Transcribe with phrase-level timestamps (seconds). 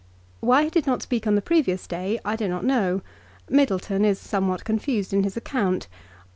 [0.39, 3.01] Why he did not speak on the previous day I do not know.
[3.47, 5.87] Middleton is somewhat confused in his account.